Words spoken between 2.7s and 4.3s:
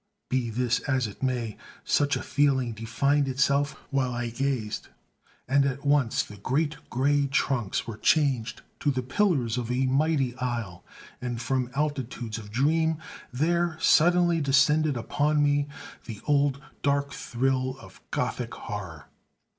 defined itself while